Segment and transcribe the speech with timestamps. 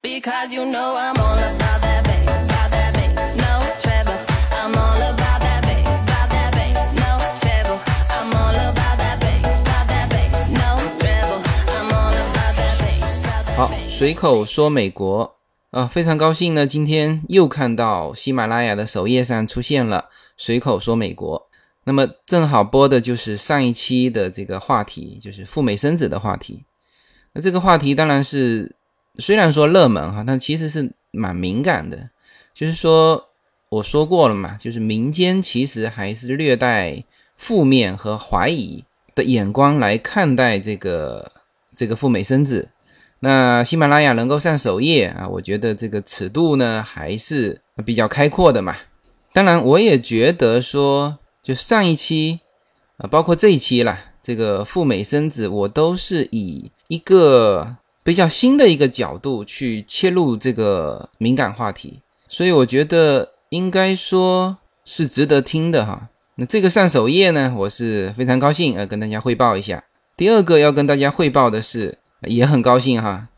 [0.00, 4.14] Because you know I'm all about that bass, about that bass, no trouble.
[4.52, 7.80] I'm all about that bass, about that bass, no trouble.
[8.08, 11.42] I'm all about that bass, about that bass, no trouble.
[11.66, 13.98] I'm all about that bass, 'bout that 好，bass.
[13.98, 15.34] 随口说美国
[15.72, 21.44] 啊，非常高兴呢，今天又看到喜马拉雅的首页上出现了“随口说美国”。
[21.82, 26.62] 那么正好播的就是上一期的这个话题，就是赴美生子的话题。
[27.32, 28.72] 那这个话题当然是
[29.18, 32.08] 虽然说热门哈，但其实是蛮敏感的。
[32.54, 33.24] 就是说
[33.68, 37.04] 我说过了嘛，就是民间其实还是略带
[37.36, 38.82] 负面和怀疑
[39.14, 41.30] 的眼光来看待这个
[41.76, 42.68] 这个赴美生子。
[43.20, 48.76] 那喜马拉雅能够上首页啊，我觉得这个尺度呢还是比较开阔的嘛。
[49.32, 52.40] 当然，我也觉得说，就上一期
[52.96, 57.76] 啊，包括这一期啦，这个赴美生子，我都是以一个
[58.08, 64.56] 比较新的一个角度去切入这个敏感话题，所以我觉得应该说
[64.86, 66.08] 是值得听的哈。
[66.36, 69.84] 那这个上首页呢，我是非常高兴呃跟大家汇报一下。
[70.16, 71.98] 第二个要跟大家汇报的是。
[72.22, 73.28] 也很高兴哈，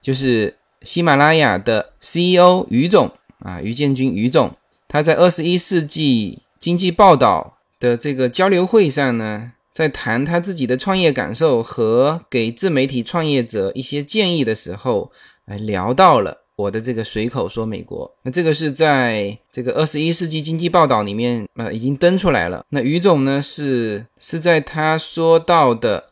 [0.00, 4.54] 就是喜马拉雅的 CEO 于总啊，于建军于总，
[4.86, 15.10] 他在二十一世纪经济报道的这个交流会上呢，在谈他自己的创业感受和给自媒体创业者一些建议的时候，
[15.46, 18.10] 来聊到了我的这个随口说美国。
[18.22, 22.64] 那这个是在这个二十一世纪经济报道里面呃已经登出来了。
[22.70, 26.04] 那于总呢是是在他说到的。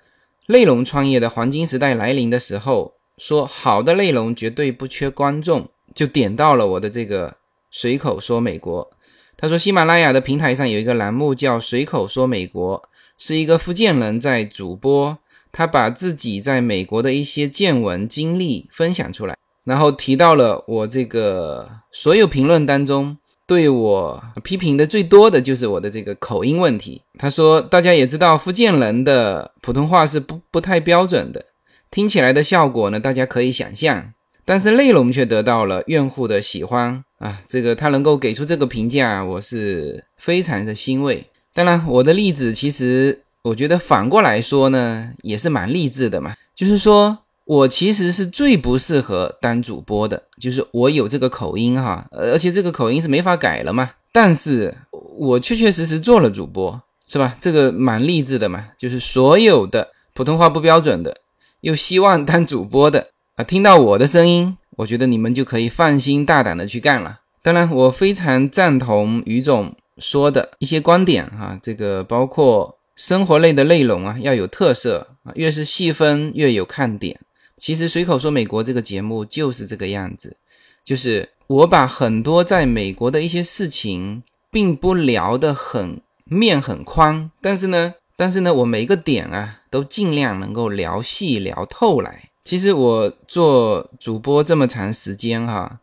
[0.49, 7.35] 内容创业的黄金时代来临的时候，说好的内容绝对不缺观众，就点到了我的这个
[7.73, 8.89] 随口说美国。
[9.37, 12.81] 他说，喜马拉雅的平台上有一个栏目叫“随口说美国”，
[13.19, 15.19] 是一个福建人在主播，
[15.53, 23.17] 他把自己在美国的一些见闻经历分享出来，然后提到了我这个所有评论当中。
[23.49, 27.01] 对我批评的最多的就是我的这个口音问题。
[27.17, 31.47] 他说，大家也知道福建人的普通话是不不太标准的，
[31.89, 34.13] 听起来的效果呢，大家可以想象，
[34.45, 37.41] 但是内容却得到了用户的喜欢啊。
[37.49, 41.25] 这个他能够给出这个评价，我是非常的欣慰。
[41.57, 47.19] 当然，我的例子其实我觉得反过来说呢，也是蛮励志的嘛，就是说。
[47.47, 53.89] 我其实是最不适合当主播的，就是我有这个口音哈，而且这个口音是没法改了嘛。
[54.11, 54.75] 但是
[55.17, 57.37] 我确确实实做了主播，是吧？
[57.39, 58.65] 这个蛮励志的嘛。
[58.77, 61.17] 就是所有的普通话不标准的，
[61.61, 63.07] 又希望当主播的
[63.37, 67.21] 啊，听到我的声音，我觉得你们就可以放心大胆的去干了。
[67.45, 77.19] 当然，我非常赞同于总说的一些观点哈，这个包括生活类的内容啊要有特色啊，越是细分越有看点。
[77.57, 80.37] 其实随口说美国这个节目就是这个样子，
[80.85, 92.25] 就是我把很多在美国的一些事情，并不聊得很面很宽，但是呢，但是呢，我每个点啊都尽量能够聊细聊透来。
[92.45, 95.81] 其实我做主播这么长时间哈，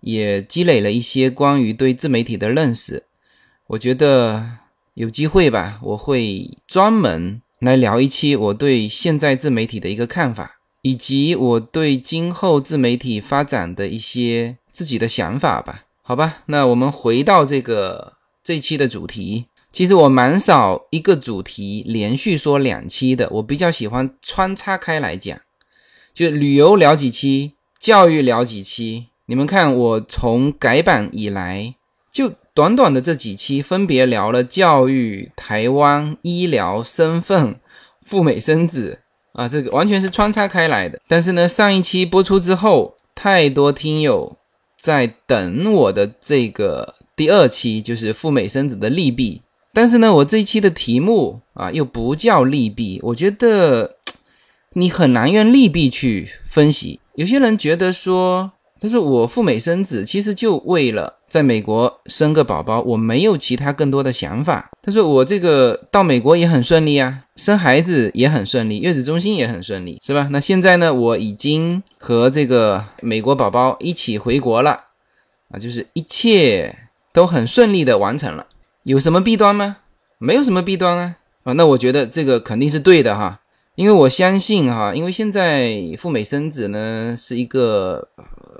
[0.00, 3.02] 也积累了一些关于对自媒体的认识。
[3.70, 4.44] 我觉得
[4.94, 10.56] 有机会吧，我会专门来聊一期我对现在自媒体的一个看法。
[10.82, 19.44] 以及我对今后自媒体发展的一些自己的想法吧，好吧，那我们回到这个这期的主题。
[19.70, 25.38] 其实我蛮少一个主题连续说两期的，我比较喜欢穿插开来讲，
[26.14, 29.06] 就旅游聊几期，教育聊几期。
[29.26, 31.74] 你们看，我从改版以来，
[32.10, 37.58] 就短短的这几期，分别聊了教育、台湾、医疗、身份、
[38.02, 38.98] 赴美生子。
[39.32, 41.00] 啊，这个完全是穿插开来的。
[41.08, 44.36] 但是呢，上一期播出之后，太多听友
[44.78, 49.40] 在等我的这个第二期，就是赴美生子的利弊。
[49.72, 53.96] 但是呢，我这一期的题目啊，又不叫利弊，我觉得
[54.74, 57.00] 你很难用利弊去分析。
[57.14, 64.70] 有些人觉得说，他说我赴美生子，其实就为了在美国生个宝宝，我没有其他更多的想法。
[64.82, 70.28] 他说我这个到美国也很顺利啊，生孩子也很顺利，月子中心也很顺利，是吧？
[70.30, 74.70] 那现在呢，我已经和这个美国宝宝一起回国了，
[75.50, 76.74] 啊，就是一切
[77.12, 78.46] 都很顺利的完成了。
[78.84, 79.76] 有什么弊端吗？
[80.16, 83.40] 没有什么弊端啊，啊，那我觉得这个肯定是对的哈，
[83.74, 88.08] 因为我相信哈，因为现在赴美生子呢是一个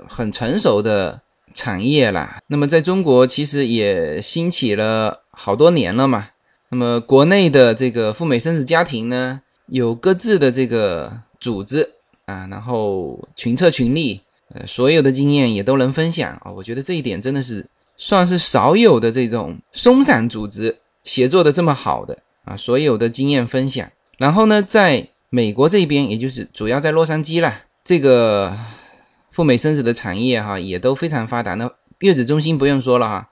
[0.07, 1.21] 很成熟的
[1.53, 2.39] 产业啦。
[2.47, 6.29] 那么在中国其实也兴起了好多年了嘛。
[6.69, 11.89] 那么国内的这个赴美生子家庭呢，有各自的这个组织
[12.25, 14.21] 啊，然后群策群力，
[14.53, 16.51] 呃，所有的经验也都能分享啊。
[16.51, 17.65] 我觉得这一点真的是
[17.97, 23.91] 算是少有的这种松散组织写作的这么好的啊，所有的经验分享。
[24.17, 28.55] 然后呢，在美国这边，也就是主要在洛杉矶啦，这个
[29.31, 31.55] 赴美生子的产业哈也都非常发达。
[31.55, 33.29] 那月子中心不用说了哈，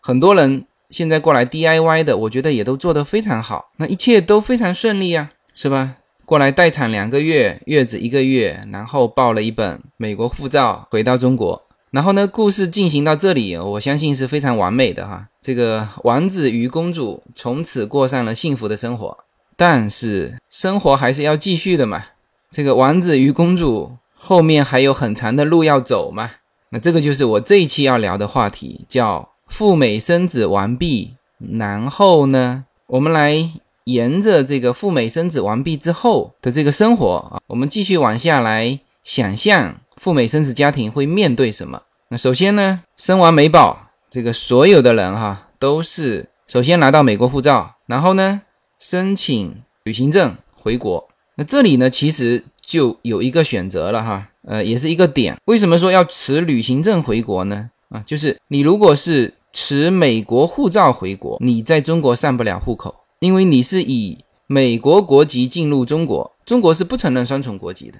[0.00, 5.96] 很多人现在过来 DIY 的，我觉得也都做得非常好，那一切都非常顺利啊，是吧？
[6.26, 11.66] 过来待产两个月，月子一个月，然后报了一本美国护照回到中国。
[11.90, 15.26] 然后呢，故事进行到这里，我相信是非常完美的哈。
[15.42, 19.18] 这个王子与公主从此过上了幸福的生活。
[19.56, 22.04] 但是生活还是要继续的嘛，
[22.50, 26.30] 这个王子与公主后面还有很长的路要走嘛。
[26.68, 31.14] 那这个就是我这一期要聊的话题，叫赴美生子完毕，
[31.58, 33.48] 然后呢，我们来
[33.84, 41.82] 沿着这个赴美生子完毕之后的这个生活啊，我们继续往下来想象赴美生子家庭会面对什么。
[42.10, 48.42] 那首先呢，生完美宝，这个所有的人哈都是首先拿到美国护照，然后呢。
[48.82, 55.36] 申请旅行证回国，那这里呢，其实就有一个选择了哈，呃，也是一个点。
[55.46, 57.68] 为什么说要持旅行证回国呢？
[57.88, 67.98] 啊，就是你如果是持美国护照回国，你在中国上不了户口，因为你是以美国国籍进入中国，中国是不承认双重国籍的。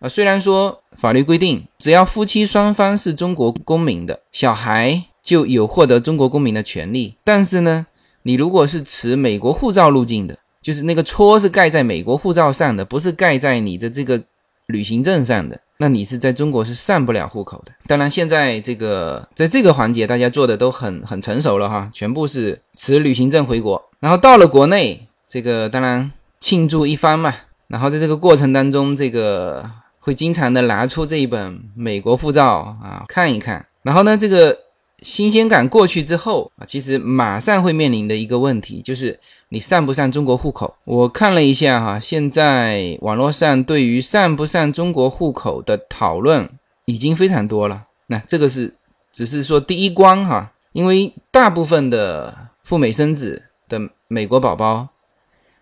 [0.00, 7.86] 啊，虽然说法律规定，只要夫妻双方是中国公民的，小孩就有获得中国公民的权利，但是呢。
[8.24, 14.22] 你如果是持美国护照入境的，就是那个戳是盖在美国护照上的，不是盖在你的这个
[14.66, 17.72] 旅行证上的，那你是在中国是上不了户口的。
[17.86, 27.34] 当然，现在这个在这个环节大家做的都很很成熟了哈，全部是持旅行证回国，然后到了国内，这个当然庆祝一番嘛。
[27.66, 29.68] 然后在这个过程当中，这个
[29.98, 34.56] 会经常的拿出这一本美国护照啊看一看，然后呢这个。
[35.02, 39.18] 新鲜感过去之后啊，其实马上会面临的一个问题就是
[39.52, 40.76] 你上不上中国户口。
[40.84, 46.48] 我看了一下哈，现在网络上对于上不上中国户口的讨论
[46.86, 47.86] 已经非常多了。
[48.06, 48.74] 那这个是
[49.12, 53.78] 只是说第一关哈，因为大部分的赴美生子的
[54.08, 54.88] 美国宝宝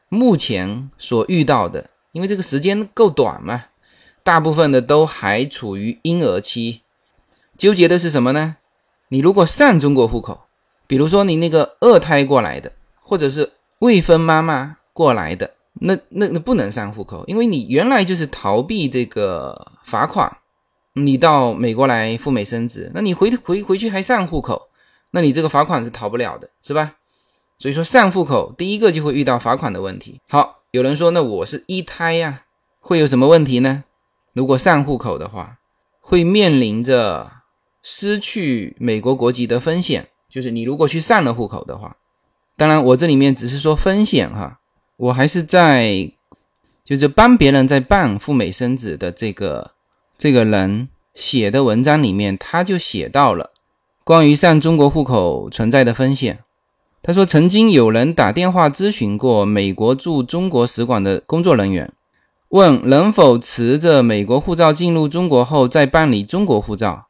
[0.09, 3.65] 目前所遇到的，因为这个时间够短嘛，
[4.23, 6.83] 大部分的都还处于婴儿期，
[7.57, 8.55] 纠结的是什么呢？
[9.09, 10.43] 你如果上中国户口，
[10.87, 12.71] 比如说你那个二胎过来的，
[13.01, 13.51] 或者是
[13.81, 20.35] 未婚妈妈过来的，那那那不能上户口，因为你原来就是逃避这个罚款，
[20.95, 24.69] 你到美国来赴美生子，那你回回回去还上户口，
[25.11, 26.95] 那你这个罚款是逃不了的，是吧？
[27.59, 30.21] 所以说上户口第一个就会遇到罚款的问题。
[30.29, 32.45] 好，有人说那我是一胎呀，
[32.79, 33.85] 会有什么问题呢？
[34.33, 35.59] 如果上户口的话，
[36.01, 37.33] 会面临着。
[37.83, 41.97] 失去美国国籍的风险，就是你如果去上了户口的话，
[42.61, 44.59] 当然我这里面只是说风险哈，
[44.99, 46.13] 我还是在
[46.85, 49.71] 就是帮别人在办赴美生子的这个
[50.19, 53.49] 这个人写的文章里面，他就写到了
[54.05, 56.41] 关于上中国户口存在的风险。
[57.03, 61.91] 他说，曾经有人打电话咨询过美国驻中国使馆的工作人员，
[62.51, 67.07] 问能否持着美国护照进入中国后再办理中国护照。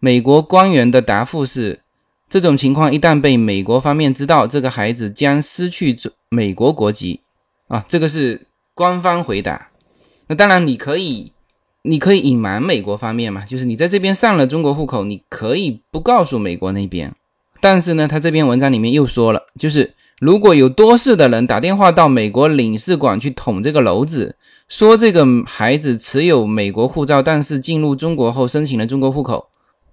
[0.00, 1.82] 美国官员的答复是：
[2.32, 5.94] 这种情况一旦被美国方面知道，这个孩子将失去
[6.30, 7.20] 美国国籍。
[7.68, 9.68] 啊，这个是官方回答。
[10.28, 11.32] 那当然，你可以，
[11.82, 17.14] 你可以隐瞒美国方面嘛，就是你在这边上了中国户口，你可以不告诉美国那边。
[17.60, 24.36] 但是呢，他这篇文章里面又说了，就是如果有多事的人打电话到美国领事馆去捅这个篓子，
[24.68, 29.50] 说这个孩子持有美国护照，但是进入中国后申请了中国户口。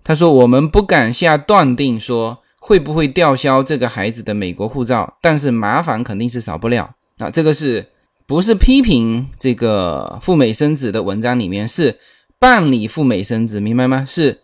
[0.09, 7.29] 他说：“我们不敢下断定说会不会吊销这个孩子的美国护照，但是麻烦肯定是少不了啊。
[7.29, 7.87] 这个是
[8.25, 11.99] 不是批评这个赴美生子的文章里面是
[12.39, 14.03] 办理赴美生子，明白吗？
[14.03, 14.39] 是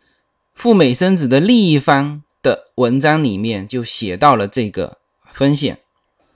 [0.54, 5.00] 赴美生子的另一方的文章里面就写到了这个
[5.32, 5.80] 风险。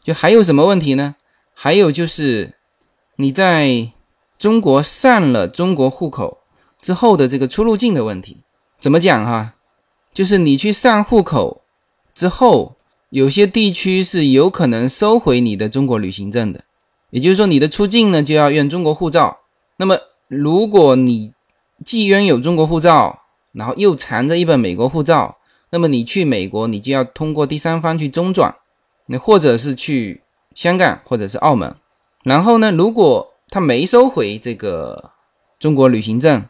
[0.04, 1.16] 就还有什么问题呢？
[1.54, 2.56] 还有就是
[3.18, 3.92] 你在
[4.40, 6.40] 中国上了中国户口
[6.82, 8.38] 之后的这个出入境的问题。”
[8.80, 9.54] 怎么讲哈？
[10.14, 11.62] 就是你去上户口
[12.14, 12.76] 之后，
[13.10, 16.64] 有些地区是有可能收回你的中国旅行证的。
[17.12, 19.40] 也就是说，你的出境呢就要用中国护照。
[19.78, 21.34] 那么，如果你
[21.84, 23.22] 既拥有中国护照，
[23.52, 25.38] 然后又藏着一本美国护照，
[25.72, 28.56] 那么你去美国，你就要通过第三方去中转，
[29.08, 30.22] 那或者是去
[30.56, 31.76] 香港或者是澳门。
[32.24, 35.12] 然后呢，如果他没收回这个
[35.60, 36.46] 中国旅行证，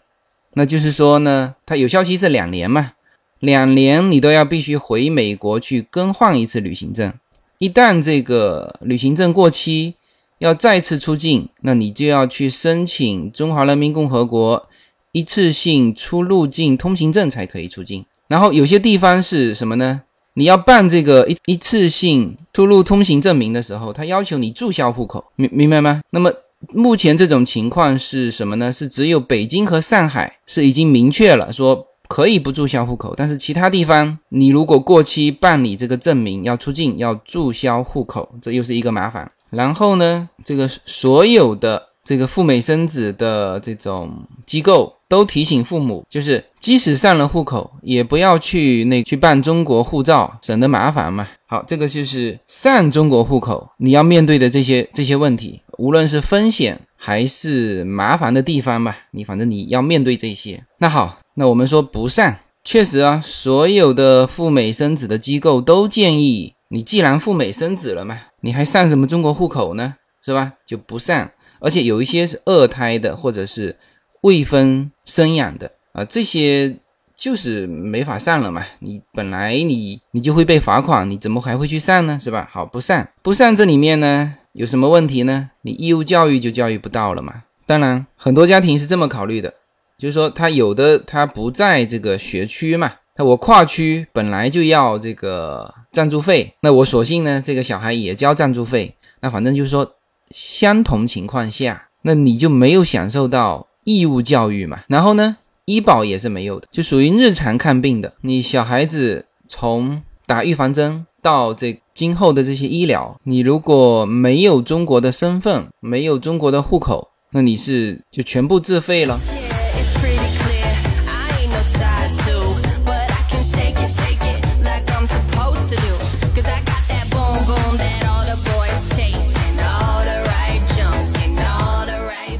[0.59, 2.91] 那就是说呢，它有效期是两年嘛，
[3.39, 7.13] 两年你都要必须回美国去更换一次旅行证。
[7.59, 9.93] 一旦这个旅行证过期，
[10.39, 14.67] 要再次出境，那你就要去申请中华人民共和国
[15.13, 18.05] 一次性出入境通行证才可以出境。
[18.27, 20.01] 然后有些地方是什么呢？
[20.33, 26.01] 你要办这个一一次性出入通行证明的时候，他要求你注销户口，明明白吗？
[26.09, 26.29] 那么
[26.73, 28.71] 目前这种情况是什么呢？
[28.71, 39.31] 是只有北京和上海是已经明确了说可以不注销户口，但是其他地方你如果过期办理这个证明要出境要注销户口，这又是一个麻烦。
[39.49, 44.11] 然后呢，这个所有的这个赴美生子的这种
[44.45, 51.27] 机构都提醒父母，就是即使上了户口，也不要去那去办中国护照，省得麻烦嘛。
[51.47, 60.61] 好，这个就是上中国户口你要面对的这些这些问题，无论是风险还是麻烦的地方吧，你反正你要面对这些。
[60.79, 68.19] 那好，那我们说不上，确实啊，所有的赴美生子的机构都建议你，既然赴美生子了嘛。
[68.41, 69.95] 你还上什么中国户口呢？
[70.21, 70.51] 是吧？
[70.65, 73.77] 就不上，而且有一些是二胎的，或者是
[74.21, 76.77] 未婚生养的啊，这些
[77.15, 78.65] 就是没法上了嘛。
[78.79, 82.19] 你本来你你就会被罚款，你怎么还会去上呢？
[82.21, 82.49] 是吧？
[82.51, 85.51] 好，不上，不上，这里面呢有什么问题呢？
[85.61, 87.43] 你义务教育就教育不到了嘛。
[87.65, 89.53] 当然，很多家庭是这么考虑的，
[89.97, 92.91] 就是说他有的他不在这个学区嘛。
[93.15, 98.93] 那我跨区本来就要这个赞助费，那我索性呢，这个小孩也交赞助费。
[99.21, 99.89] 那反正就是说，
[100.31, 104.81] 相同情况下，那你就没有享受到义务教育嘛。
[104.87, 108.13] 然后呢，医保也是没有的，就属于日常看病的。
[108.19, 119.19] 你小孩子从打预防针到这今后的这些医疗，你如果没有中国的身份，没有中国的户口，那你是就全部自费了。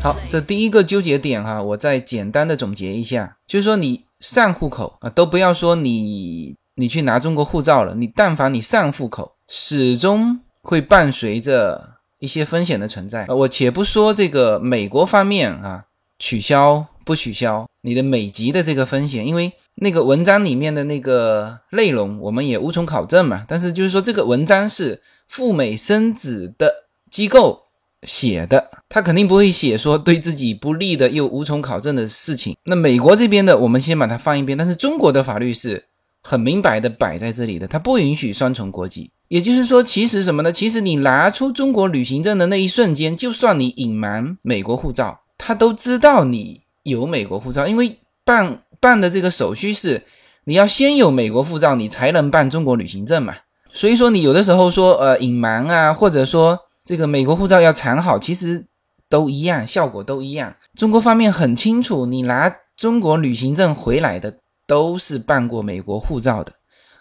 [0.01, 13.25] 好，这第一个纠结点哈，我再简单的总结一下，就是说你上户口啊，都不要说你你去拿中国护照了，你但凡你上户口，始终会伴随着一些风险的存在。
[13.27, 15.85] 我且不说这个美国方面啊，
[16.19, 23.43] 取消不取消你的美籍的这个风险，因为那个文章里面的那个内容我们也无从考证嘛。
[23.47, 26.71] 但是就是说这个文章是赴美生子的
[27.09, 27.63] 机构。
[28.03, 32.55] 写的，他肯定不会写说对自己不利的又无从考证的事情。
[32.63, 34.57] 那美国这边的，我们先把它放一边。
[34.57, 35.83] 但是中国的法律是
[36.23, 39.11] 很明白的摆在这里的，它不允许双重国籍。
[39.27, 40.51] 也就是说，其实什么呢？
[40.51, 50.03] 其实你拿出中国旅行证的那一瞬间，就算你隐瞒美国护照，他都知道你有美国护照，因为办办的这个手续是
[50.45, 53.35] 你要先有美国护照，你才能办中国旅行证嘛。
[53.71, 56.59] 所以说，你有的时候说呃隐瞒啊，或者说。
[56.85, 58.65] 这个美国护照要藏好，其实
[59.09, 60.55] 都一样，效果都一样。
[60.75, 66.53] 中国方面很清楚，你拿中国旅行证回来的都是办过美国护照的。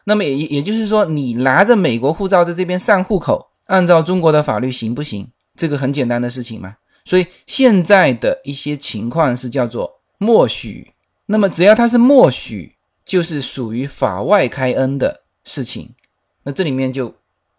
[0.05, 5.31] 那么也也就是说，你拿着美国护照在这边上户口，按照中国的法律行不行？
[5.55, 6.75] 这个很简单的事情嘛。
[7.05, 10.91] 所以现在的一些情况是叫做默许。
[11.27, 15.95] 那么只要它是默许，就是属于法外开恩的事情。
[16.43, 17.15] 那这里面就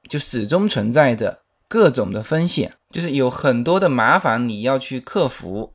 [0.10, 1.40] 就始终存在的。
[1.72, 5.72] 各种的风险，就是有很多的麻烦你要去克服，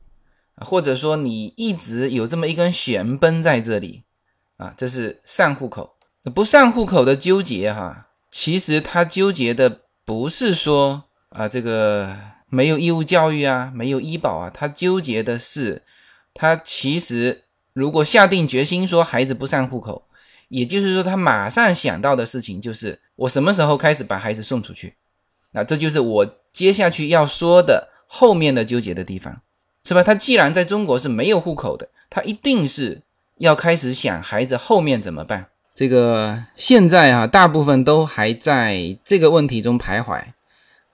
[0.57, 4.03] 或者说你一直有这么一根弦绷在这里
[4.57, 5.95] 啊，这是上户口
[6.33, 8.07] 不上户口的纠结哈。
[8.31, 12.15] 其实他纠结的不是说啊这个
[12.47, 15.83] 没有义务教育啊，没有医保啊，他纠结的是
[16.33, 17.43] 他其实
[17.73, 20.07] 如果下定决心说孩子不上户口，
[20.47, 24.95] 也就是说他马上想到的事情就是我什么时候开始把孩子送出去。
[25.51, 29.41] 那这就是我接下去要说的后面的纠结的地方，
[29.85, 30.03] 是吧？
[30.03, 33.01] 他既然在中国是没有户口的，他一定是
[33.37, 35.47] 要开始想孩子后面怎么办。
[35.73, 40.23] 这个现在啊，大部分都还在这个问题中徘徊。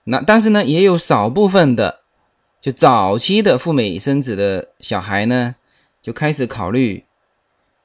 [0.04, 2.00] 那但是呢，也有少部分的，
[2.60, 5.54] 就早期的赴美生子的小孩呢，
[6.02, 7.04] 就开始考虑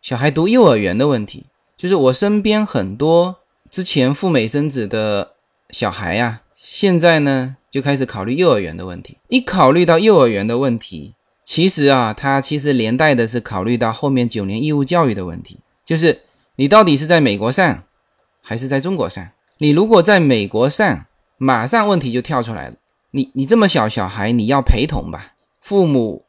[0.02, 1.46] 小孩读幼儿园的问题。
[1.78, 3.36] 就是我身边很多
[3.70, 5.34] 之前赴美生子的
[5.70, 6.42] 小孩呀。
[6.56, 9.20] 现在呢，就开始考虑幼儿园的问题。
[9.28, 11.14] 一考虑到幼儿园的问题，
[11.48, 16.24] 其实啊，它其实连带的是考虑到后面九年义务教育的问题，就是
[16.58, 17.86] 你到底是在美国上，
[18.42, 19.26] 还是在中国上？
[19.60, 21.06] 你如果在美国上，
[21.38, 22.76] 马上问题就跳出来了。
[23.12, 25.36] 你你这么小小孩，你要陪同吧？
[25.62, 26.26] 父母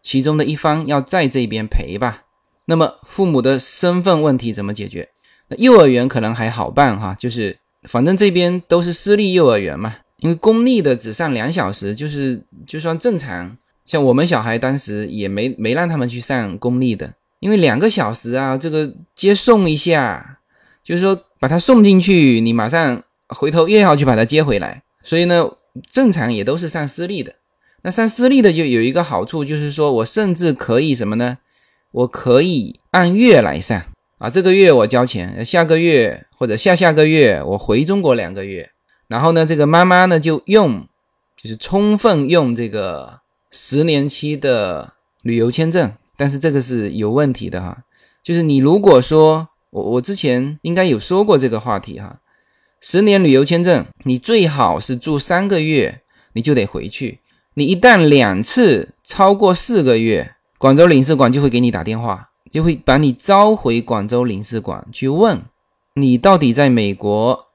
[0.00, 2.24] 其中的一方要在这边陪吧。
[2.64, 5.06] 那么父母的身份问题怎么解决？
[5.48, 13.54] 那幼儿园可能还好办哈，就是反正这边都是私立幼儿园嘛，因为公立的只上两小时，就是就算正常。
[13.84, 20.38] 像我们小孩当时也没没让他们去上公立的，因为两个小时啊，这个接送一下，
[20.82, 25.46] 就是说把他送进去，你马上回头又要去把他接回来，所以呢，
[25.90, 27.34] 正常也都是上私立的。
[27.82, 31.36] 那上私立的就有一个好处，就是说我甚至可以什么呢？
[31.90, 33.82] 我可以按月来上
[34.16, 38.70] 啊，这个月我交钱，下个月或者下下个月我回中国两个月，
[39.08, 40.88] 然后呢，这个妈妈呢就用，
[41.36, 43.22] 就是充分用这个。
[43.56, 47.84] 十年期的旅游签证，但是这个是有问题的哈。
[48.20, 52.18] 就是你如果说我我之前应该有说过这个话题哈，
[52.80, 56.00] 十年旅游签证，你最好是住三个月，
[56.32, 57.20] 你就得回去。
[57.54, 65.40] 你一旦两次超过四个月，广州领事馆就会给你打电话，就会把你召回广州领事馆去问
[65.94, 67.46] 你到底在美国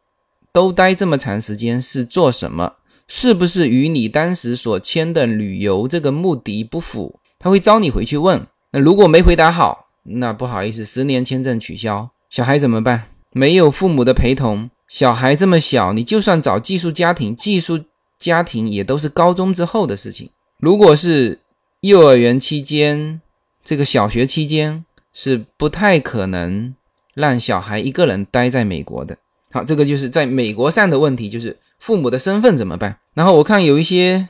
[0.53, 2.75] 都待这么长时间是做什么。
[3.11, 7.19] 是不是与你当时所签的旅游这个目的不符？
[7.39, 8.45] 他会招你回去问。
[8.71, 12.07] 那如果没回答好，那不好意思，十年签证取消。
[12.29, 13.05] 小孩怎么办？
[13.33, 17.83] 没有父母的陪同，小孩这么小，你就算找寄宿家庭，寄宿
[18.19, 20.29] 家庭也都是高中之后的事情。
[20.59, 21.39] 如果是
[21.79, 23.19] 幼儿园期间，
[23.65, 26.75] 这个小学期间是不太可能
[27.15, 29.17] 让小孩一个人待在美国的。
[29.51, 31.57] 好，这个就是在美国上的问题，就是。
[31.79, 32.99] 父母的身份怎么办？
[33.13, 34.27] 然后我看有一些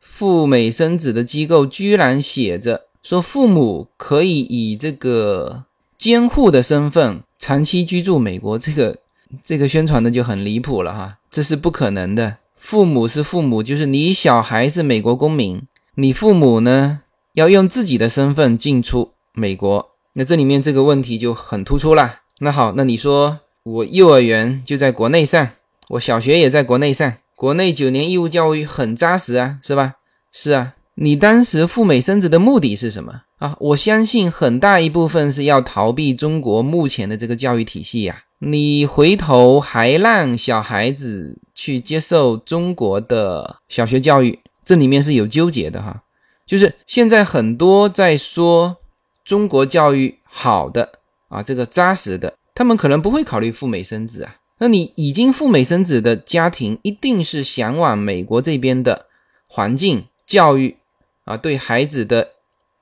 [0.00, 5.64] 赴美生子的机构，居然写着说父母可以以这个
[5.98, 8.98] 监护的身份长期居住美国，这个
[9.44, 12.38] 这个宣传的就很离谱了哈，这是不可能的。
[12.56, 15.62] 父母是父母，就是你小孩是美国公民，
[15.94, 17.00] 你父母呢
[17.34, 22.20] 要用自己的身份进出美国，那这里面这个问题就很突出了。
[22.40, 25.50] 那好，那你说我幼儿园就在国内上。
[25.90, 29.94] 我小学也在国内上，国内九年义务教育很扎实啊，是吧？
[30.30, 33.56] 是啊，你当时赴美生子的目的是什么啊？
[33.60, 38.24] 我相信很大一部分是要逃避中国目前的这个教育体系呀。
[38.40, 46.02] 你回头还让小孩子去接受中国的小学教育，这里面是有纠结的哈。
[46.46, 48.76] 就是现在很多在说
[49.24, 54.36] 中国教育好的啊，这个扎实的，他们可能不会考虑赴美生子啊。
[54.60, 59.06] 那你已经赴美生子的家庭，一定是向往美国这边的
[59.46, 60.76] 环境、教育
[61.24, 62.30] 啊，对孩子的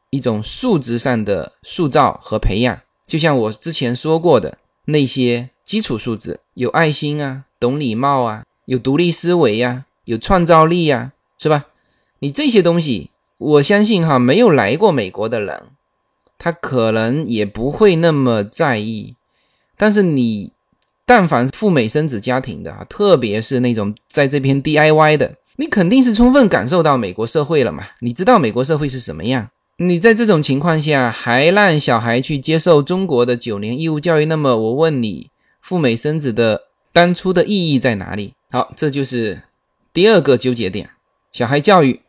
[0.08, 2.80] 一种素质上的塑造和培养。
[3.06, 11.66] 就像我之前说过的那些基础素质，有爱心啊，懂礼貌啊，有独立思维呀，有创造力呀，是吧？
[12.20, 15.64] 你这些东西，我相信哈，没有来过美国的人，
[16.38, 19.16] 他可能也不会那么在意。
[19.76, 20.55] 但是你。
[21.06, 27.84] 但凡赴美生子家庭的啊，特别是那种在这边 DIY 的，你肯定是充分感受到美国社会了嘛？
[28.00, 29.48] 你知道美国社会是什么样？
[29.78, 38.32] 你在这种情况下还让小孩去接受中国的九年义务教育，那么我问你，赴美生子的当初的意义在哪里？
[38.50, 39.42] 好，这就是
[39.92, 40.90] 第二个纠结点，
[41.30, 42.00] 小孩教育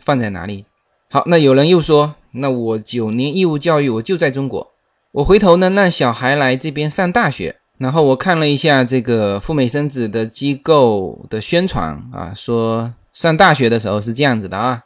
[0.00, 0.64] 放在哪里？
[1.08, 4.72] 好，那有人又说，那我九年义务教育我就在中国，
[5.12, 7.59] 我回头呢让小孩来这边上大学。
[7.80, 14.82] 然后我看了一下这个赴美生子的机构的宣传啊，说上大学的时候是这样子的啊，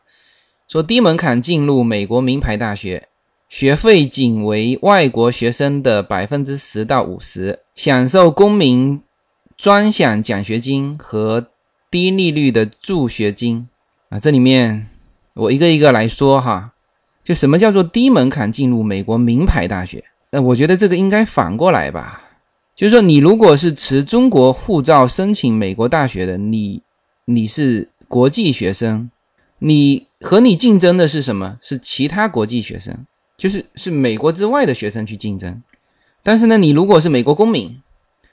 [0.69, 3.09] 说低门槛进入美国名牌大学，
[3.49, 9.03] 学费仅为外国学生的百分之十到五十，享受公民
[9.57, 11.49] 专享奖学金和
[11.91, 13.69] 低利率的助学金
[14.09, 14.21] 啊。
[14.21, 14.87] 这里面
[15.35, 16.71] 我一个一个来说哈，
[17.25, 20.05] 就什么叫做低门槛进入美国名牌大学？
[20.31, 22.21] 那我觉得这个应该反过来吧。
[22.77, 26.83] 就是说，你如果是持中国护照申请美国大学的，你
[27.25, 29.11] 你是国际学生，
[29.59, 31.59] 你和你竞争的是什么？
[31.63, 33.07] 是其他国际学生，
[33.39, 35.63] 就是是美国之外的学生去竞争。
[36.25, 37.81] 但是呢，你如果是美国公民，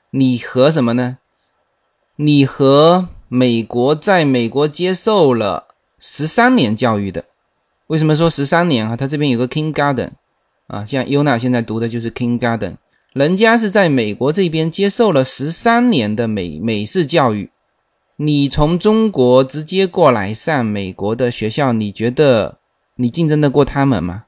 [0.10, 1.19] 你和什么呢？
[2.15, 5.67] 你和美国在美国接受了
[5.99, 7.25] 十三年教育的。
[7.88, 8.95] 为什么说十三年啊？
[8.95, 10.12] 他这边有个 King Garden
[10.67, 12.77] 啊，像 Yuna 现在读的就是 King Garden。
[13.13, 17.50] 人家是在美国这边接受了十三年的美美式教育，
[18.15, 22.58] 你从中国直接过来上美国的学校，你觉得
[22.95, 24.24] 你竞争得过他们吗？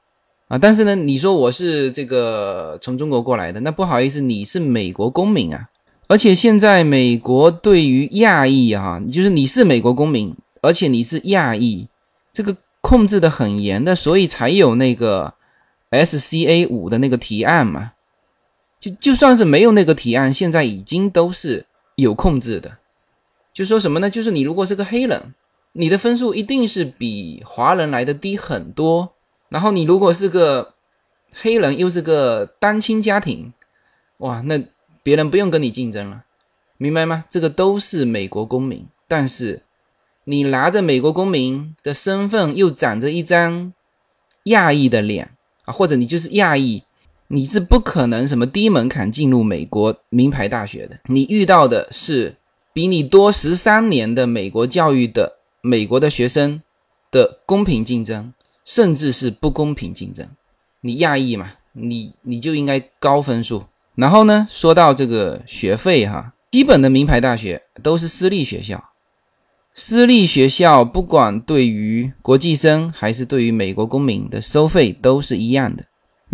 [0.48, 5.70] 啊，但是呢，你说我是这个从中国过来的，那不好意思，你是美国公民啊，
[6.06, 11.88] 而且现在美国对于亚裔啊，就是你是美国公民，而且你是亚裔，
[12.34, 15.32] 这个控制的很严的，所以才有那个
[15.90, 17.92] SCA 五的那个提案嘛。
[18.84, 22.76] 就就算是没有那个提案，现在已经都是有控制的。
[23.50, 24.10] 就说什么呢？
[24.10, 25.32] 就是你如果是个黑人，
[25.72, 29.14] 你的分数一定是比华人来的低很多。
[29.48, 30.74] 然后你如果是个
[31.32, 33.54] 黑人，又是个单亲家庭，
[34.18, 34.62] 哇，那
[35.02, 36.24] 别人不用跟你竞争了，
[36.76, 37.24] 明白吗？
[37.30, 39.62] 这个都是美国公民，但是
[40.24, 43.72] 你拿着美国公民的身份，又长着一张
[44.42, 45.30] 亚裔的脸
[45.64, 46.82] 啊，或者你就是亚裔。
[47.28, 52.36] 你是不可能什么低门槛进入美国名牌大学的，你遇到的是
[52.72, 56.60] 比你多十三年的美国教育的美国的学生
[57.10, 58.32] 的公平竞争，
[58.64, 60.28] 甚至是不公平竞争。
[60.82, 63.64] 你亚裔嘛，你你就应该高分数。
[63.94, 68.90] 然后呢，说到这个学费哈，基本的名牌大学都是私立学校，
[69.74, 75.84] 私立学校不管对于国际生还是对于美国公民的收费都是一样的。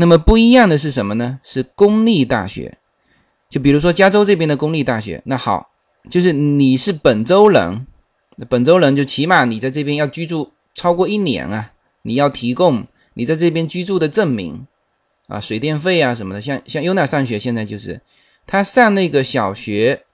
[0.00, 1.38] 那么不一样的是什么呢？
[1.44, 2.78] 是公立大学，
[3.50, 5.20] 就比如说加州这边的公立大学。
[5.26, 5.70] 那好，
[6.08, 7.86] 就是你是本州人，
[8.48, 14.66] 本州人就起码你在这边要居住超过一年啊，你要提供你在这边居住的证明
[15.28, 16.40] 啊，水电费啊什么的。
[16.40, 18.00] 像像优娜上学现在就是，
[18.46, 20.04] 他上那个小学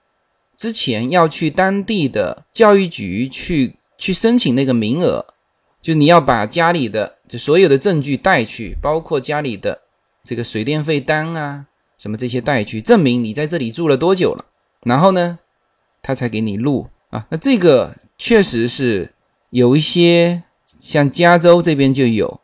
[0.57, 5.25] 之前要去当地的教育局去去申请那个名额。
[5.87, 9.83] 就你要把家里的就所有的证据带去，包括家里的
[10.21, 11.65] 这个水电费单啊，
[11.97, 14.43] 什么这些带去，证明你在这里住了多久了。
[14.81, 15.39] 然后呢，
[16.01, 17.25] 他才给你录啊。
[17.29, 19.13] 那这个确实是
[19.49, 20.43] 有一些，
[20.77, 22.41] 像加州这边就有，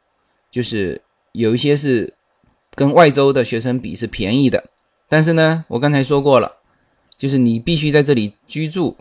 [0.49, 1.01] 就是
[1.33, 2.13] 有一些是
[2.75, 4.63] 跟外州的学生比是便宜的。
[5.09, 6.49] 但是呢，我刚才说过了，
[7.17, 8.95] 就是你必须在这里居住，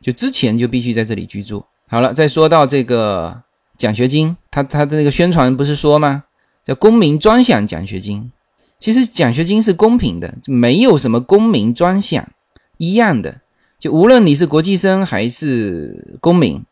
[0.00, 1.64] 就之前就必须在这里居住。
[1.88, 3.42] 好了，再说到这个。
[3.78, 6.24] 奖学金，他他的那个宣传不是说吗？
[6.64, 8.30] 叫公民专享奖学金。
[8.78, 12.28] 其实奖学金是公平的，没有什么公民专享，
[12.76, 13.40] 一样的。
[13.78, 16.62] 就无论你是国际生还是公民，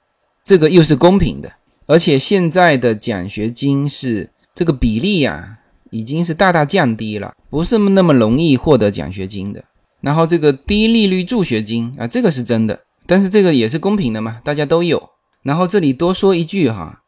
[0.44, 1.50] 这个又是公平的。
[1.86, 5.58] 而且现在的奖学金是这个比例呀，
[5.90, 9.62] 已经是大大降低了，不是那么容易获得奖学金的。
[10.00, 15.08] 然后这个低利率助学金啊，这个是真的，但是这个也是公平的嘛，大家都有。
[15.46, 17.02] 然后这里多说一句哈，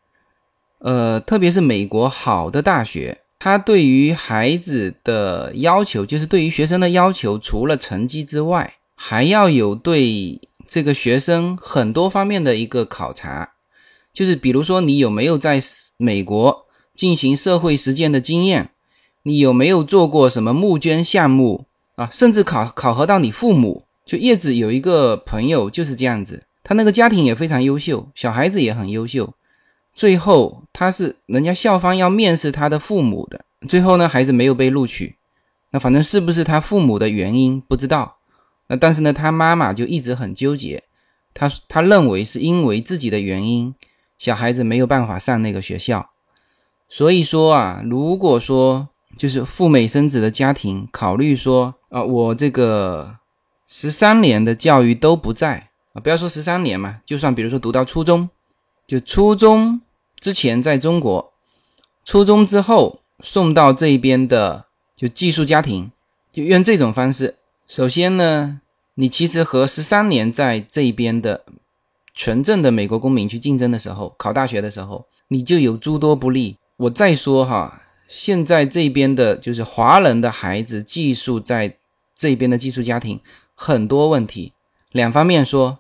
[0.79, 13.55] 呃，特别是美国好的大学，它对于孩子的要求，就是对于学生的要求，除了成绩之外，还要有对这个学生很多方面的一个考察，
[14.13, 15.61] 就是比如说你有没有在
[15.97, 18.71] 美国进行社会实践的经验，
[19.25, 23.83] 你有没有做过什么募捐项目啊，甚至考考核到你父母。
[24.07, 26.45] 就叶子有一个朋友就是这样子。
[26.69, 29.33] 他那个家庭也非常优秀，小孩子也很优秀。
[29.95, 35.17] 最后他是人家校方要面试他的父母的，最后呢孩子没有被录取。
[35.71, 38.19] 那反正是不是他父母的原因不知道。
[38.67, 40.85] 那但是呢他妈妈就一直很纠结，
[41.33, 43.75] 他他认为是因为自己的原因，
[44.19, 46.11] 小孩子没有办法上那个学校。
[46.87, 53.17] 所以说啊，如果说就是赴美生子的家庭考虑说啊，我这个
[53.67, 55.68] 十三年的教育都不在。
[56.01, 58.29] 不要说十三年嘛，就算比如说读到初中，
[58.87, 59.81] 就初中
[60.21, 61.33] 之前在中国，
[62.05, 65.91] 初中之后送到这边的就寄宿家庭，
[66.33, 67.37] 就用这种方式。
[67.67, 68.61] 首先呢，
[68.95, 71.45] 你其实和十三年在这边的
[72.15, 76.57] 纯正的美国公民去竞争的时候，考大学的时候，你就有诸多不利。
[76.77, 81.77] 我再说哈，现在这边的就是华人的孩子寄宿在
[82.17, 83.21] 这边的寄宿家庭，
[83.55, 84.53] 很多问题，
[84.93, 85.79] 两方面说。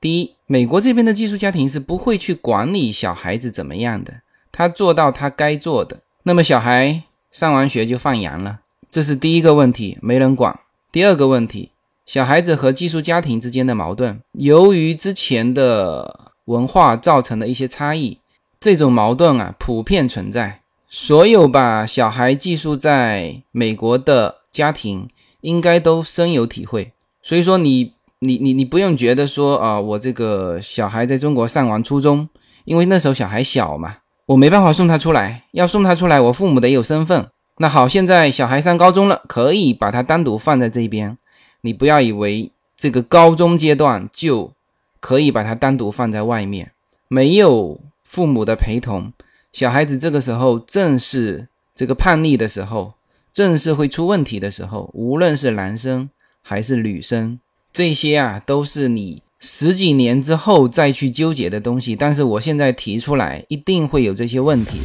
[0.00, 8.60] 第一，美国这边的寄宿家庭是不会去管理小孩子怎么样的，他做到他该做的，那么小孩上完学就放羊了，
[8.90, 10.58] 这是第一个问题，没人管。
[10.90, 11.72] 第二个问题，
[12.06, 18.18] 小孩子和寄宿家庭之间的矛盾，由于之前的文化造成的一些差异，
[18.58, 20.62] 这种矛盾啊普遍存在。
[20.88, 25.06] 所有把小孩寄宿在美国的家庭，
[25.42, 26.92] 应该都深有体会。
[27.22, 27.92] 所以说你。
[28.22, 32.28] 你你你不用觉得说啊，我这个小孩在中国上完初中，
[32.66, 35.44] 因为那时候小孩小嘛，我没办法送他出来。
[35.52, 37.26] 要送他出来，我父母得有身份。
[37.56, 41.16] 那好，现在小孩上高中了，可以把他单独放在这边。
[41.62, 44.52] 你不要以为这个高中阶段就
[45.00, 46.72] 可以把他单独放在外面，
[47.08, 49.10] 没有父母的陪同，
[49.50, 52.92] 小孩子这个时候正是这个叛逆的时候，
[53.32, 54.90] 正是会出问题的时候。
[54.92, 56.10] 无论是男生
[56.42, 57.40] 还是女生。
[57.72, 64.80] 这些啊，都是你十几年之后再去纠结的东西，但是我现在提出来，一定会有这些问题。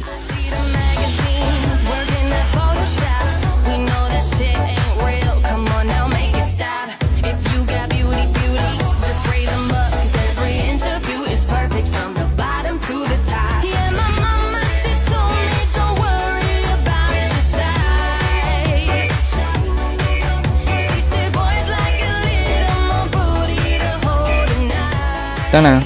[25.56, 25.82] 当然，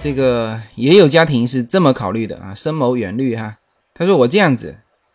[0.00, 3.58] 这个也有家庭是这么考虑的啊，深谋远虑哈。
[3.92, 4.74] 他说我这样子，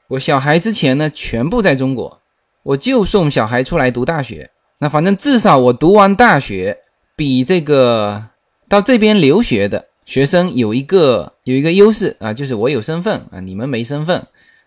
[0.10, 2.20] 我小孩之前呢全部在中国，
[2.62, 4.52] 我就送小孩出来读大学。
[4.78, 6.78] 那反正至少我读完大学，
[7.16, 8.24] 比这个
[8.68, 14.24] 到这边留学的学生有一个有一个优势啊，就是我有身份啊，你们没身份，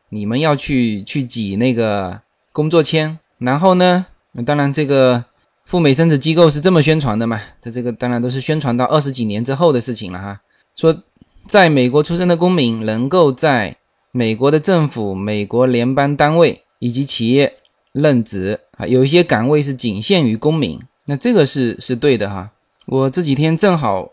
[0.09, 3.17] 你们要去去挤那个工作签。
[3.39, 5.25] 然后呢，那当然这个
[5.73, 7.41] 赴美生子机构是这么宣传的嘛？
[7.63, 10.39] 它这个当然都是宣传到二十几年之后的事情了哈。
[10.77, 11.03] 说
[11.49, 13.75] 在美国出生的公民能够在
[14.11, 17.55] 美国的政府、美国联邦单位以及企业
[17.93, 22.51] 任职啊，有一些岗位是仅限于公民，那这个是是对的哈。
[22.85, 24.11] 我这几天正好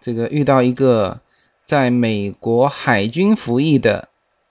[0.00, 1.20] 这个遇到一个
[1.64, 4.08] 在美国海军服役的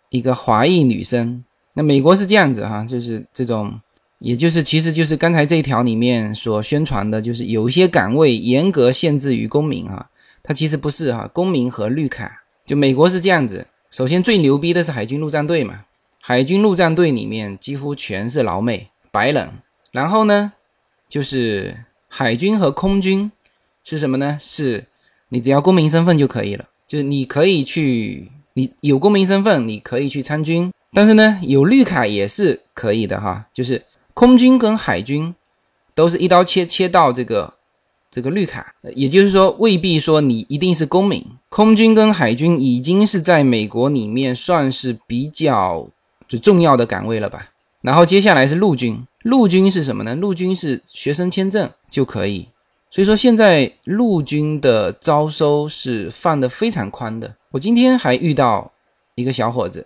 [0.09, 3.77] 一个华裔女生，那美国是这样子哈，就是这种。
[4.19, 10.09] 也就是，其实就是刚才这一条里面所宣传的，就是有一些岗位严格限制于公民啊，
[10.41, 13.67] 它其实不是哈，公民和绿卡，就美国是这样子。
[13.91, 15.81] 首先最牛逼的是海军陆战队嘛，
[16.21, 19.49] 海军陆战队里面几乎全是老美白人，
[19.91, 20.53] 然后呢，
[21.09, 21.75] 就是
[22.07, 23.29] 海军和空军
[23.83, 24.37] 是什么呢？
[24.41, 24.85] 是
[25.27, 33.83] 你只要公民身份就可以了，就是你可以去，你有公民身份你可以去参军，但是呢，有绿卡也是可以的哈，就是。
[34.15, 35.35] 空军跟海军
[35.93, 37.53] 都是一刀切切到这个
[38.09, 41.21] 这个绿卡，也就是说未必说你一定是公民。
[41.49, 45.85] 空军跟海军已经是在美国里面算是比较
[46.29, 47.51] 就重要的岗位了吧。
[47.81, 50.15] 然后接下来是陆军，陆军是什么呢？
[50.15, 52.47] 陆军是学生签证就可以。
[52.89, 57.35] 所以说现在陆军的招收是放的非常宽的。
[57.51, 58.71] 我今天还遇到
[59.15, 59.85] 一个小伙子，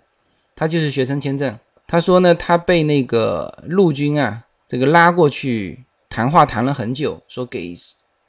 [0.55, 1.57] 他就是学生签证。
[1.91, 7.75] 他说呢，他被那个陆军啊，这个拉过去谈话谈了很久，说给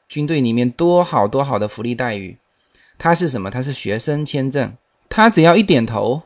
[0.08, 2.38] 军队里面多好多好的福利待遇。
[2.96, 3.50] 他是什么？
[3.50, 4.72] 他是学生签证，
[5.10, 6.22] 他只要一点头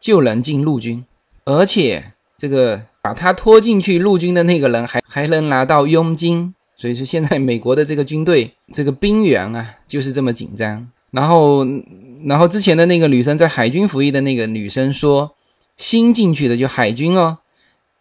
[0.00, 1.04] 就能进陆军，
[1.44, 6.54] 而且这个把他拖进去陆军的那个人还还能拿到佣金。
[6.78, 10.88] 所以说现在美国的这个军队这个兵源啊就是这么紧张。
[11.10, 11.66] 然后，
[12.24, 15.30] 然后之前的那个女生在海军服役的那个女生说。
[15.78, 17.38] 新进去的就海军哦，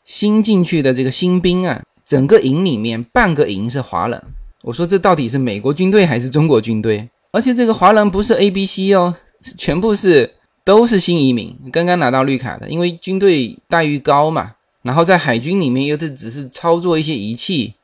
[0.04, 4.22] 新进去的这个新兵啊，整个营里面半个营是华人。
[4.63, 7.08] 我说这到底是美国军队还是中国军队？
[7.32, 9.16] 而且这个华人不是 A、B、C 哦，
[9.58, 12.68] 全部是都是新移民，刚刚拿到绿卡的。
[12.68, 17.76] 因为军队待遇高嘛，然后在海军里面又是只是操作一些仪器，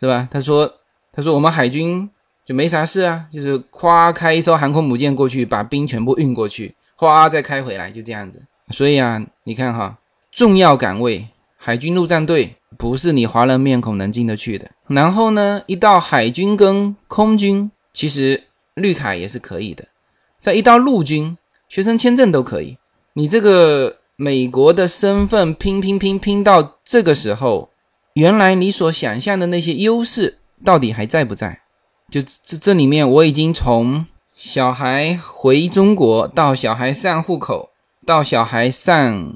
[0.00, 0.26] 是吧？
[0.30, 0.72] 他说，
[1.12, 2.08] 他说我们海军
[2.46, 8.42] 就没啥事啊，就是夸开一艘航空母舰过去，把兵全部运过去，哗再开回来，就这样子。
[8.70, 9.98] 所以啊，你看哈，
[10.32, 14.70] 重要岗位，海军陆战队不是你华人面孔能进得去的。
[14.88, 19.84] 然后呢，一到海军跟空军，其实绿卡也是可以的。
[20.40, 21.36] 再一到陆军，
[21.68, 22.76] 学生签证都可以。
[23.12, 27.70] 你这个美国的身份拼拼拼拼到这个时候，
[28.14, 31.60] 原来你所想象的那些优势到底还在不在？
[32.10, 34.04] 就这这里面，我已经从
[34.36, 37.70] 小孩回中国到小孩上户口。
[38.06, 39.34] 到小孩上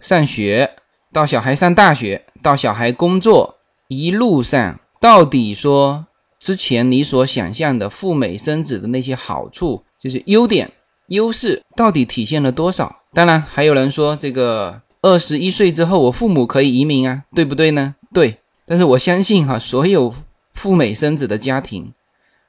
[0.00, 0.70] 上学，
[1.12, 3.56] 到小孩上大学，到小孩工作，
[3.88, 6.06] 一路上到底说
[6.40, 10.70] 之前你所想象的赴美生子的那些好处，就是优点、
[11.08, 13.02] 优势，到底体现了多少？
[13.12, 17.94] 当然，还有人说这个二十一岁之后，我父母可以移民啊，对不对呢？
[18.12, 18.36] 对。
[18.68, 20.12] 但是我相信哈，所有
[20.52, 21.92] 赴美生子的家庭，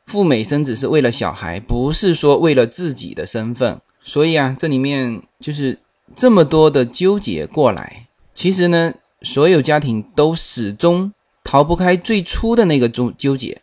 [0.07, 3.79] 赴美生子是为了小孩，不是说为了自己的身份。
[4.07, 5.77] 所以啊，这里面就是
[6.15, 11.11] 这么多的纠结过来，其实呢，所有家庭都始终
[11.43, 13.61] 逃不开最初的那个纠纠结，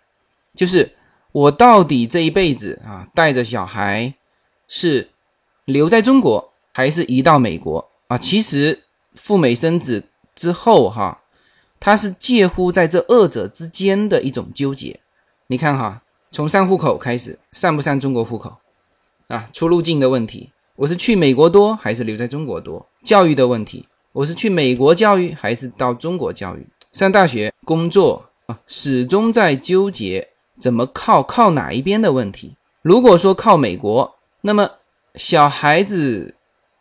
[0.55, 0.93] 就是
[1.33, 4.13] 我到底这一辈子啊，带着小孩
[4.69, 5.09] 是
[5.65, 8.19] 留在中国还是移到美国啊？
[8.19, 8.83] 其实
[9.15, 10.05] 赴美生子
[10.37, 11.23] 之后哈，
[11.81, 15.01] 他是介乎在这二者之间的一种纠结。
[15.47, 16.03] 你看哈，
[16.33, 18.55] 从上户口开始，上不上中国户口？
[19.29, 22.85] 啊，出入境的问题，我是去美国多还是留在中国多？
[23.05, 26.67] 教育的问题，我是去美国教育还是到中国教育？
[26.93, 30.29] 上大学、工作啊，始终在纠结
[30.61, 32.55] 怎么靠靠哪一边的问题。
[32.83, 34.71] 如果说靠美国，那么
[35.15, 36.35] 小孩子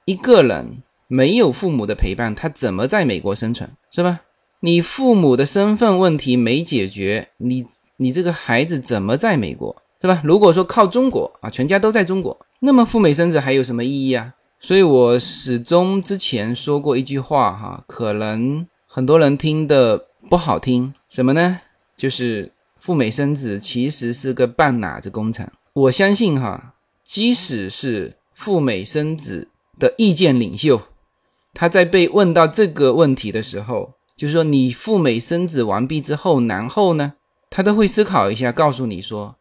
[0.06, 0.78] 一个人
[1.08, 4.20] 没有父母的陪伴，他怎么在美国生存，是吧？
[4.60, 7.66] 你父母的身份问题没解决，你
[7.98, 10.20] 你这个孩子怎么在美国，是吧？
[10.22, 14.34] 如果说靠中国啊，全家都在中国，那么赴美生子还有什么意义啊？
[14.60, 21.62] 所以我始终之前说过一句话哈，可能很多人听的不好听，什么呢？
[21.96, 25.50] 就是赴美生子其实是个半哪子工程。
[25.72, 26.74] 我相信哈，
[27.06, 29.48] 即使是赴美生子
[29.80, 30.82] 的意见领袖，
[31.54, 37.14] 他在被问到这个问题的时候，就是说你赴美生子完毕之后，然后呢，
[37.50, 39.34] 他都会思考一下，告诉你说，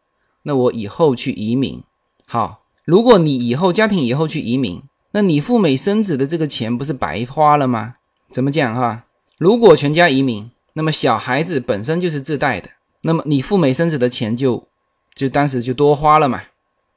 [0.43, 1.81] 那我以后去移民。
[2.25, 4.81] 好，如果你以后家庭以后去移民。
[5.15, 7.97] 那你赴美生子的这个钱不是白花了吗？
[8.31, 9.03] 怎么讲哈？
[9.37, 12.67] 如果全家移民，那么小孩子本身就是自带的，
[13.03, 14.67] 那么你赴美生子的钱就
[15.13, 16.41] 就当时就多花了嘛。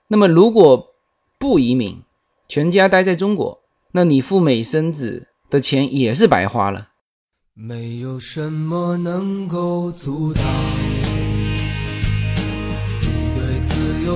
[0.09, 0.87] 那么如果
[1.39, 2.01] 不移民，
[2.49, 3.61] 全家待在中国，
[3.93, 6.89] 那你赴美生子的钱也是白花了。
[7.53, 10.43] 没有什么能够阻挡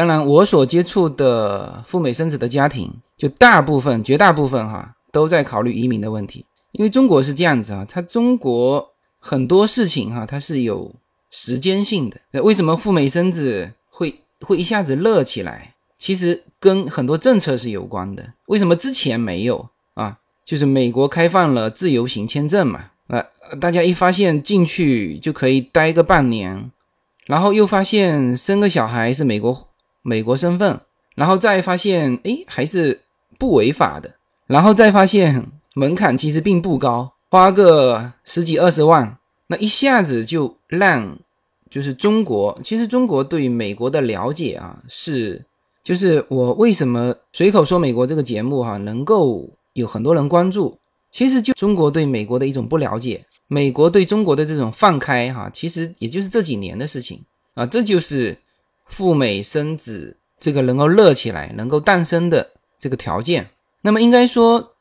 [0.00, 6.42] 当然，我所接触的赴美生子的家庭，就大部分、绝大部分哈，都在考虑移民的问题。
[6.72, 10.90] 因为中国是这样子啊，它中国很多事情哈，它是有
[11.30, 12.42] 时间性的。
[12.42, 15.70] 为什么赴美生子会 会一下子热起来？
[15.98, 18.24] 其实跟很多政策是有关的。
[18.46, 20.16] 为什么之前没有啊？
[20.46, 23.22] 就是美国开放了自由行签证嘛，呃，
[23.60, 26.70] 大家一发现进去就可以待个半年，
[27.26, 29.66] 然后又发现生个小孩是美国。
[30.02, 30.80] 美国身份，
[31.14, 33.00] 然后再发现，哎，还是
[33.38, 34.10] 不违法的，
[34.46, 41.18] 然后再发现门槛其实并不高，花个十几二十万，那一下子就让，
[41.70, 45.44] 就是中国，其实中国对美国的了解啊，是，
[45.84, 50.78] 就是我为什么随口说美国这个节目哈，能够有很多人关注，
[51.10, 57.20] 其实就中国对美国的一种不了解，美国对中国的这种放开哈，其实也就是这几年的事情。
[57.54, 58.38] 啊，这就是。
[58.90, 62.46] 赴美生子这个能够热起来、能够诞生的
[62.78, 63.48] 这个条件，
[63.80, 64.72] 那么应该说，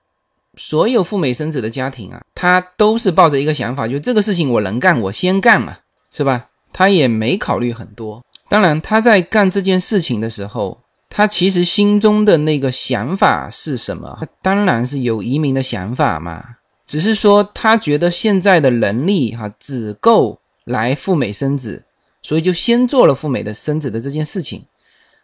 [0.57, 5.77] 所有赴美生子的家庭啊，他都是抱着一个想法，就这个事情我能干，我先干嘛，
[6.11, 6.47] 是吧？
[6.73, 8.21] 他也没考虑很多。
[8.49, 14.19] 当然，他在干这件事情的时候，他其实心中的那个想法是什么？
[14.41, 16.43] 当然是有移民的想法嘛，
[16.85, 21.83] 只是说他觉得现在的能力哈只够来赴美生子。
[22.21, 24.61] 所以就先做了赴美的生子的这件事情，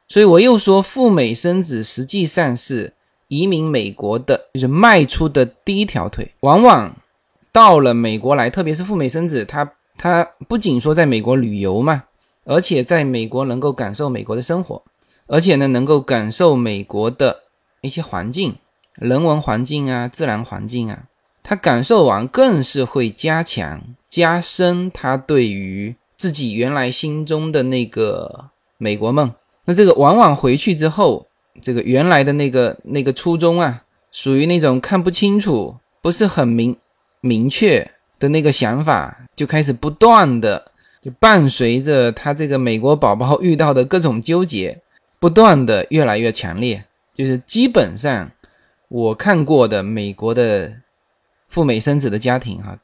[0.08, 2.94] 所以我又说赴美生子实际上是
[3.28, 6.32] 移民美国的，就是迈出的第一条腿。
[6.40, 6.96] 往往
[7.52, 12.04] 到了美国来，特别是赴美生子，他他不仅说在美国旅游嘛，
[12.46, 14.82] 而且在美国能够感受美国的生活，
[15.28, 17.42] 而且呢能够感受美国的
[17.82, 18.56] 一些环境、
[18.94, 21.04] 人文环境啊、自然环境啊，
[21.44, 25.94] 他感受完更是会加强、加深他对于。
[26.18, 28.46] 自己原来心中的那个
[28.78, 29.32] 美国梦，
[29.66, 31.26] 那这个往往回去之后，
[31.62, 36.76] 这个原来的那个那个初衷啊，属于那种看不清楚、不是很明
[37.22, 37.90] 明确
[38.20, 44.82] 的那个想法，就开始不断的就伴随着他这个美国宝宝遇到的各种纠结，
[45.20, 46.84] 不断的越来越强烈。
[47.16, 48.30] 就是基本上
[48.90, 50.74] 我看过的美国的
[51.48, 52.78] 赴美生子的家庭哈，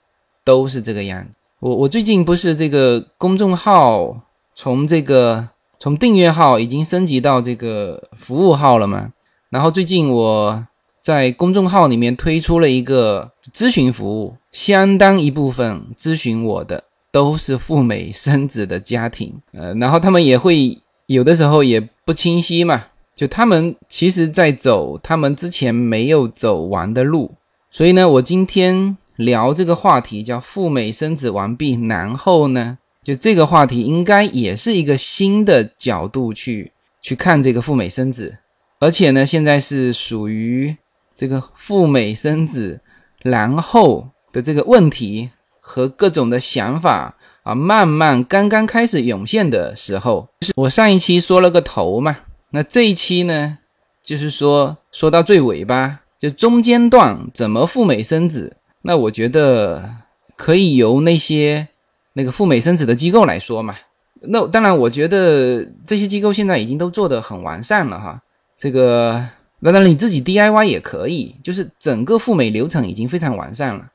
[0.43, 1.35] 都是这个样子。
[1.61, 4.19] 我我最近不是这个公众号
[4.55, 5.47] 从这个
[5.79, 9.13] 从订阅号已经升级到这个服务号了吗？
[9.51, 10.65] 然后最近我
[11.01, 22.85] 在公众号里面推出了一个咨询服务，相当一部分咨询我的都是赴美生子的家庭，呃，然后他们也会有的时候也不清晰嘛，
[23.15, 27.29] 就他们其实在走他们之前没有走完的路，
[27.71, 38.37] 所以呢，我今天聊这个话题叫赴美生子完毕，然后呢，就这个话题应该也是一个新的角度去去看这个赴美生子，
[38.79, 40.75] 而且呢，现在是属于
[41.17, 42.81] 这个赴美生子
[43.21, 44.07] 然后。
[44.33, 52.17] 的这个问题和各种的想法啊，慢慢刚刚开始涌现的时候，就是我上一期说了个头嘛，
[52.51, 53.57] 那这一期呢，
[54.05, 59.97] 就是说说到最尾巴，就中间段怎么赴美生子，那我觉得
[60.35, 61.67] 可以由那些
[62.13, 63.75] 那个赴美生子的机构来说嘛。
[64.21, 68.21] 那当然，我觉得这些机构现在已经都做得很完善了哈。
[68.57, 69.25] 这个
[69.59, 73.89] 那当然你自己 DIY 也可以，就是整个赴美流程已经非常完善了。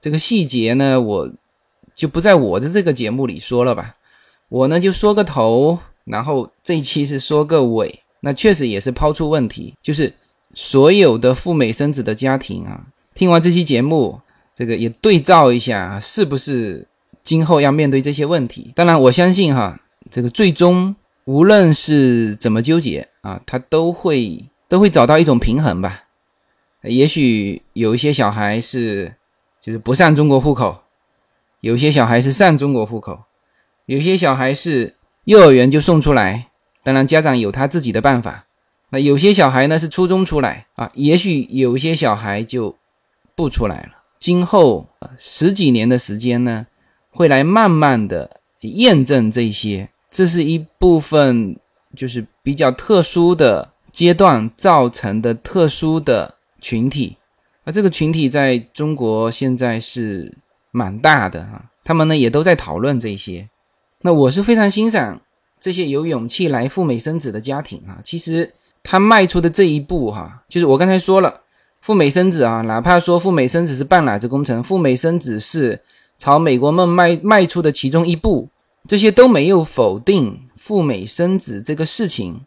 [0.00, 1.28] 这个细节呢，我
[1.96, 3.94] 就不在我的这个节目里说了吧。
[4.48, 8.00] 我呢就说个头，然后这一期是说个尾。
[8.20, 10.14] 那确实也是抛出问题，就是
[10.54, 12.86] 所有的赴美生子的家庭啊，
[13.16, 14.20] 听完这期节目，
[14.62, 16.86] 这个也对照一下，是不是
[17.24, 18.70] 今后要面对这些问题？
[18.76, 20.94] 当然，我相信哈，这个最终
[21.24, 26.04] 无论是怎么纠结啊，他都会都会找到一种平衡吧。
[26.82, 29.12] 也许有一些小孩是。
[29.64, 30.82] 就是不上中国户口，
[31.60, 33.26] 有些小孩是上中国户口，
[33.86, 36.48] 有些小孩是幼儿园就送出来，
[36.82, 38.44] 当然家长有他自己的办法。
[38.90, 42.74] 那有些小孩呢是初中出来啊，也许有些小孩就
[43.36, 44.01] 不出来了。
[44.22, 44.86] 今后
[45.18, 46.64] 十几年的时间呢，
[47.10, 51.56] 会来慢慢的验证这些，这是一部分
[51.96, 57.16] 就是比较特殊的阶段造成的特殊的群体。
[57.64, 60.32] 而这个群体在中国现在是
[60.70, 63.48] 蛮大的哈，他们呢也都在讨论这些。
[64.02, 65.20] 那我是非常欣赏
[65.60, 67.98] 这些有勇气来赴美生子的家庭啊。
[68.04, 68.54] 其实
[68.84, 71.40] 他迈出的这一步哈，就是我刚才说了，
[71.82, 75.80] 赴美生子啊，哪怕说赴美生子是半拉子工程，赴美生子是
[76.16, 78.48] 朝美国梦迈迈出的其中一步，
[78.86, 82.40] 这些都没有否定赴美生子这个事情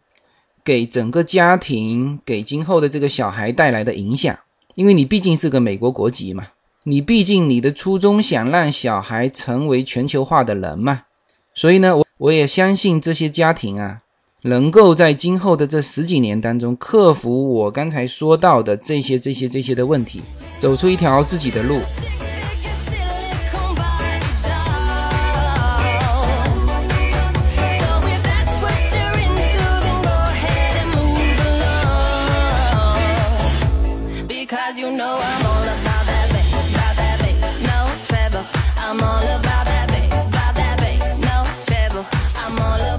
[0.64, 4.34] 给整个家庭、给今后的这个小孩带来的影响。
[4.74, 6.46] 因为你毕竟是个美国国籍嘛，
[6.84, 11.02] 你毕竟你的初衷想让小孩成为全球化的人嘛，
[11.54, 14.00] 所以呢，我我也相信这些家庭啊，
[14.46, 20.22] 能够在今后的这十几年当中克服我刚才说到的这些这些这些的问题，
[20.60, 21.80] 走出一条自己的路。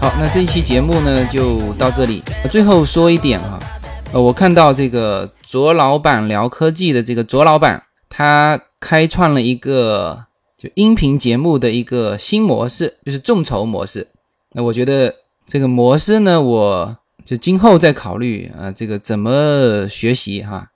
[0.08, 2.24] 好那这一期节目呢，就到这里。
[2.49, 3.60] 最后说一点啊，
[4.14, 10.24] 呃，我看到这个卓老板聊科技的这个卓老板，他开创了一个
[10.58, 14.08] 就音频节目的一个新模式，就是众筹模式。
[14.53, 15.14] 那我觉得
[15.45, 20.70] 这个模式呢，我就今后再考虑啊，这个怎么学习哈。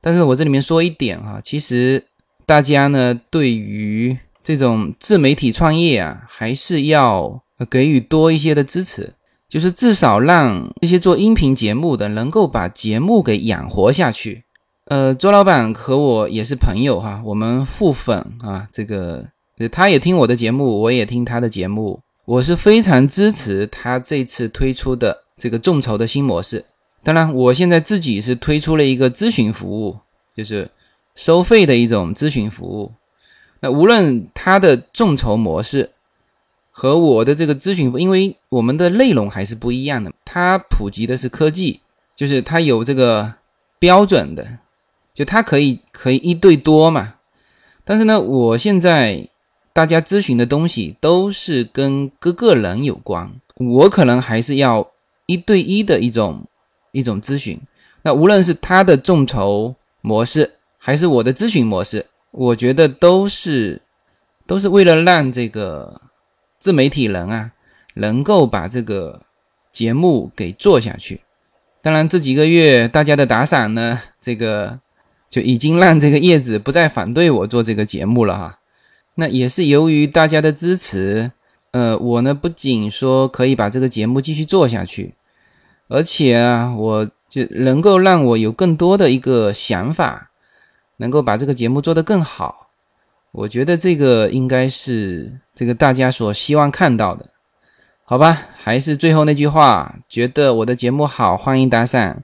[0.00, 2.06] 但是我这里面说一点哈，其实
[2.46, 7.42] 大家呢，对于这种自媒体创业啊，还是要。
[7.66, 9.12] 给予多一些的支持，
[9.48, 14.44] 就是至少让这些做音频节目的能够把节目给养活下去。
[14.84, 19.26] 呃，周老板和我也是朋友哈，我们互粉啊，这个
[19.72, 26.64] 他也听我的节目，我也听他的节目，我是非常支持他这次推出的这个众筹的新模式。
[27.02, 29.96] 当然，我现在自己是推出了一个咨询服务，
[30.34, 30.70] 就是
[31.16, 32.92] 收费的一种咨询服务。
[33.60, 35.90] 那无论他的众筹模式。
[36.78, 40.12] 和我的这个咨询，因为我们的内容还是不一样的。
[40.24, 41.80] 它普及的是科技，
[42.14, 43.34] 就是它有这个
[43.80, 44.46] 标准的，
[45.12, 47.14] 就它可以可以一对多嘛。
[47.84, 49.28] 但是呢，我现在
[49.72, 54.88] 大家咨询的东西都是跟各个人有关，我可能还是要
[55.26, 56.46] 一对一的一种
[56.92, 57.60] 一种咨询。
[58.02, 60.48] 那无论是他的众筹模式，
[60.78, 63.82] 还是我的咨询模式，我觉得都是
[64.46, 66.00] 都是为了让这个。
[66.58, 67.52] 自媒体人啊，
[67.94, 69.22] 能够把这个
[69.72, 71.20] 节目给做下去。
[71.80, 74.80] 当然，这几个月大家的打赏呢，这个
[75.30, 78.58] 就已经让这个叶子不再反对我做这个节目了哈。
[79.14, 81.30] 那也是由于大家的支持，
[81.70, 85.14] 呃，我呢不仅说可以把这个节目继续做下去，
[85.88, 90.30] 而且啊，我就能够让我有更多的一个想法，
[90.96, 92.67] 能够把这个节目做得更好。
[93.32, 97.26] 我觉得这个应该是这个大家所希望看到的，
[98.04, 98.46] 好吧？
[98.56, 102.16] 还是最后那句话，觉得我的节目好，欢迎打赏；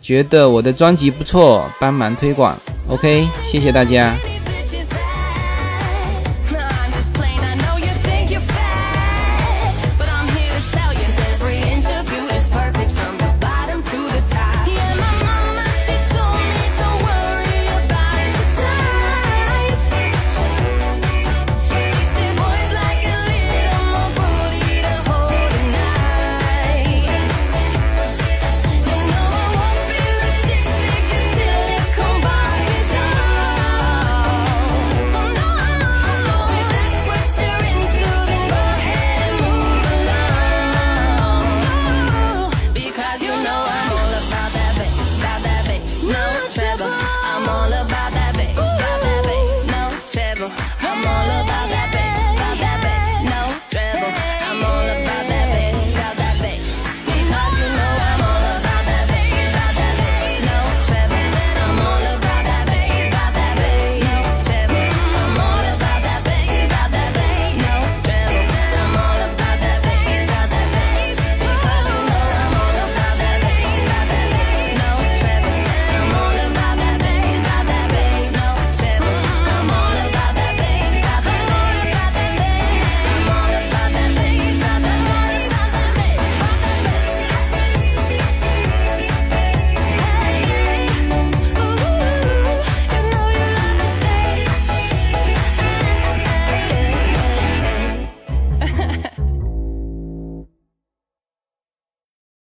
[0.00, 2.56] 觉得我的专辑不错，帮忙推广。
[2.88, 4.14] OK，谢谢大家。